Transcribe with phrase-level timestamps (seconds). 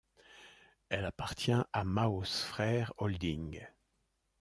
[0.89, 3.63] Elle appartient à Maus Frères Holding.